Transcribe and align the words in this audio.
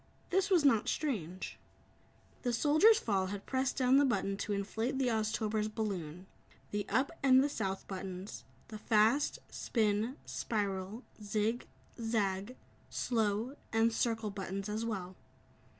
This 0.31 0.49
was 0.49 0.65
not 0.65 0.89
strange. 0.89 1.59
The 2.41 2.53
Soldier's 2.53 2.97
fall 2.97 3.27
had 3.27 3.45
pressed 3.45 3.77
down 3.77 3.97
the 3.97 4.03
button 4.03 4.35
to 4.37 4.51
inflate 4.51 4.97
the 4.97 5.09
Oztober's 5.11 5.67
balloon, 5.67 6.25
the 6.71 6.89
"Up" 6.89 7.11
and 7.21 7.43
the 7.43 7.47
"South" 7.47 7.87
buttons, 7.87 8.43
the 8.69 8.79
"fast," 8.79 9.37
"spin," 9.51 10.17
"spiral," 10.25 11.03
"zig," 11.23 11.67
"zag," 12.01 12.55
"slow" 12.89 13.55
and 13.71 13.93
"circle" 13.93 14.31
buttons 14.31 14.67
as 14.69 14.83
well. 14.83 15.15